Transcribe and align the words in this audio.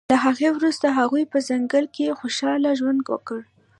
له 0.11 0.17
هغې 0.25 0.49
وروسته 0.57 0.87
هغوی 0.99 1.23
په 1.31 1.37
ځنګل 1.49 1.85
کې 1.95 2.17
خوشحاله 2.19 2.69
ژوند 2.79 2.99
وکړ 3.13 3.39